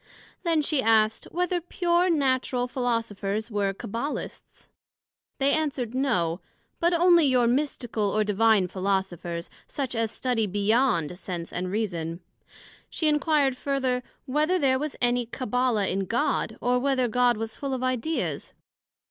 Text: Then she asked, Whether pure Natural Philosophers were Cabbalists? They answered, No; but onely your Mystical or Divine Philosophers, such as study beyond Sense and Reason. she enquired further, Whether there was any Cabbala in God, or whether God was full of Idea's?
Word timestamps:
Then 0.41 0.63
she 0.63 0.81
asked, 0.81 1.25
Whether 1.25 1.61
pure 1.61 2.09
Natural 2.09 2.67
Philosophers 2.67 3.51
were 3.51 3.71
Cabbalists? 3.71 4.69
They 5.37 5.51
answered, 5.53 5.93
No; 5.93 6.41
but 6.79 6.91
onely 6.91 7.25
your 7.27 7.45
Mystical 7.45 8.09
or 8.09 8.23
Divine 8.23 8.67
Philosophers, 8.67 9.51
such 9.67 9.93
as 9.93 10.09
study 10.09 10.47
beyond 10.47 11.19
Sense 11.19 11.53
and 11.53 11.69
Reason. 11.71 12.19
she 12.89 13.07
enquired 13.07 13.55
further, 13.55 14.01
Whether 14.25 14.57
there 14.57 14.79
was 14.79 14.95
any 15.03 15.27
Cabbala 15.27 15.85
in 15.87 16.05
God, 16.05 16.57
or 16.61 16.79
whether 16.79 17.07
God 17.07 17.37
was 17.37 17.55
full 17.55 17.75
of 17.75 17.83
Idea's? 17.83 18.55